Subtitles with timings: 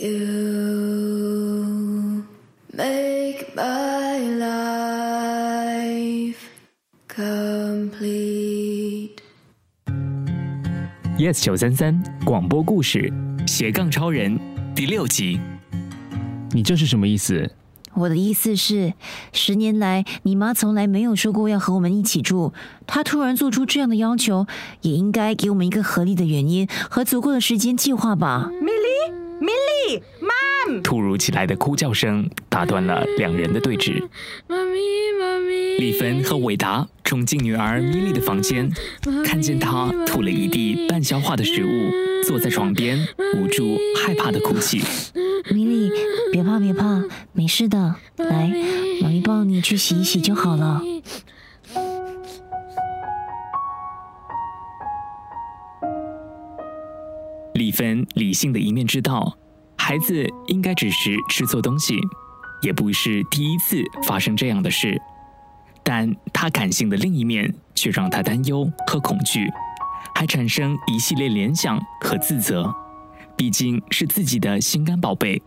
[0.00, 0.14] You
[2.72, 6.36] make my life
[7.08, 7.98] complete.
[11.18, 13.12] Yes 九三三广播故事
[13.44, 14.38] 斜杠超人
[14.72, 15.40] 第六集。
[16.52, 17.50] 你这是什么意思？
[17.94, 18.92] 我的意思是，
[19.32, 22.52] 十年来你妈从来没有说过要和我们一起住，
[22.86, 24.46] 她突然做出这样的要求，
[24.82, 28.48] 也应该给我们一个合理的原因和足够的时间计划吧。
[28.62, 28.70] 米
[30.82, 34.02] 突如其来的哭叫声打断了两人的对峙。
[34.46, 34.78] 妈咪，
[35.18, 38.70] 妈咪，丽芬和伟达冲进女儿米莉的房间，
[39.24, 41.90] 看见她吐了一地半消化的食物，
[42.26, 42.98] 坐在床边，
[43.36, 44.82] 无助害怕的哭泣。
[45.50, 45.90] 米莉，
[46.30, 47.02] 别怕别怕，
[47.32, 48.52] 没事的，来，
[49.00, 50.82] 妈咪抱你去洗一洗就好了。
[57.54, 59.36] 丽芬理性的一面知道，
[59.88, 61.94] 孩子应该只是吃错东西，
[62.60, 65.00] 也不是第一次发生这样的事。
[65.82, 69.50] 但他感性的另一面却让他担忧和恐惧，
[70.14, 72.70] 还产生一系列联想和自责。
[73.34, 75.40] 毕竟是自己的心肝宝贝，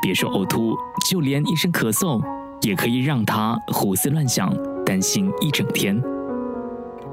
[0.00, 0.76] 别说呕吐，
[1.10, 2.22] 就连一声咳嗽
[2.62, 6.00] 也可以让他胡思乱想，担心一整天。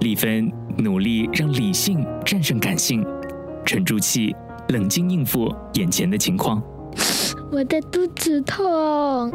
[0.02, 0.47] 丽芬
[0.78, 3.03] 努力让理性战胜感性，
[3.66, 4.36] 沉住气，
[4.69, 6.61] 冷静应付眼前的情况。
[7.51, 9.31] 我的肚子痛。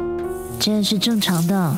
[0.59, 1.75] 这是正常的，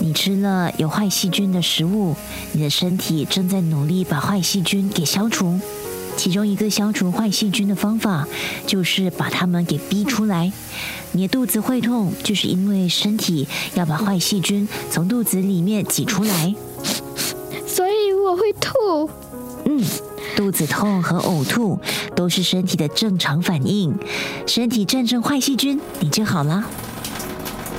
[0.00, 2.14] 你吃了有坏细菌的食物，
[2.52, 5.58] 你的身体正在努力把坏细菌给消除。
[6.16, 8.26] 其中一个消除坏细菌的方法，
[8.66, 10.52] 就是把它们给逼出来。
[11.12, 16.54] 你的肚子会痛，就是因为身体要把坏细菌从肚子里面挤出来。
[17.66, 19.08] 所以我会吐。
[19.66, 19.84] 嗯，
[20.36, 21.78] 肚子痛和呕吐
[22.14, 23.92] 都是身体的正常反应。
[24.46, 26.62] 身体战胜坏细菌，你就好了。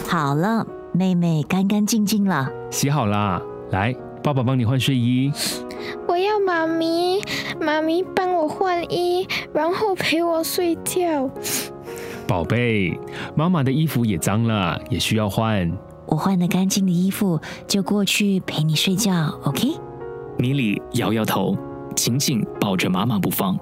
[0.10, 2.50] 好了，妹妹干干净净了。
[2.72, 5.32] 洗好啦，来，爸爸帮你换睡衣。
[6.08, 7.22] 我要妈咪，
[7.62, 11.30] 妈咪帮我换衣，然后陪我睡觉。
[12.28, 13.00] 宝贝，
[13.36, 15.72] 妈妈的衣服也脏了，也需要换。
[16.08, 19.14] 我换了干净的衣服就过去陪你睡觉
[19.44, 19.74] ，OK？
[20.38, 21.56] 米莉摇摇头，
[21.98, 23.58] 紧紧抱着妈妈不放。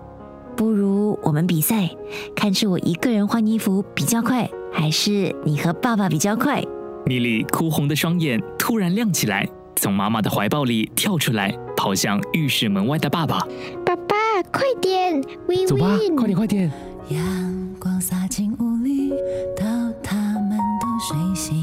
[0.57, 1.89] 不如我们比赛，
[2.35, 6.61] 看是我一个人换衣服比较快，还是你和爸爸比较快？
[7.05, 9.47] 米莉哭红的双眼突然亮起来，
[9.77, 13.39] 从妈妈的怀抱里跳出来，跑向浴室门外的爸爸。
[13.85, 14.15] 爸爸，
[14.51, 15.97] 快点，We 走吧！
[16.17, 16.71] 快点快点。
[17.09, 19.11] 阳光洒进屋里，
[19.55, 19.65] 到
[20.03, 21.55] 他们都睡醒，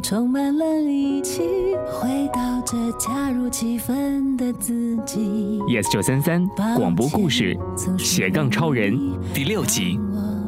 [0.00, 1.42] 充满了力气，
[1.86, 5.60] 回到这加入气氛的自己。
[5.68, 6.46] Yes 九三三
[6.76, 7.56] 广播故事
[7.98, 8.98] 斜杠超人
[9.32, 9.98] 第六集，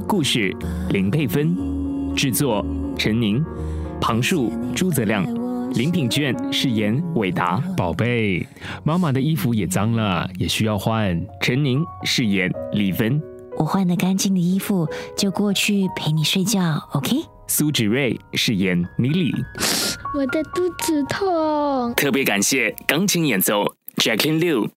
[0.06, 0.54] 故事
[0.91, 1.56] 林佩芬，
[2.14, 2.64] 制作
[2.97, 3.44] 陈宁，
[4.00, 5.25] 旁述朱泽亮，
[5.72, 8.47] 林品卷饰演伟达，宝贝，
[8.84, 11.20] 妈妈的衣服也脏了，也需要换。
[11.41, 13.20] 陈宁饰演李芬，
[13.56, 17.25] 我换的干净的衣服就过去陪你睡觉，OK？
[17.48, 19.34] 苏芷睿饰演米莉。
[20.14, 21.94] 我的肚子痛。
[21.94, 23.64] 特别感谢钢琴演奏
[23.97, 24.69] Jacqueline Liu。